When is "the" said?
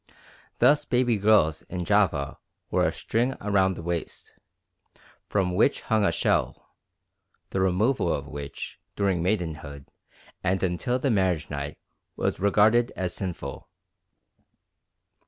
3.75-3.83, 7.51-7.59, 10.97-11.11